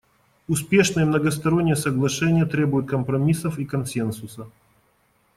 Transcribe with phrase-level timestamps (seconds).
[0.47, 4.49] Успешные многосторонние соглашения требуют компромиссов и консенсуса.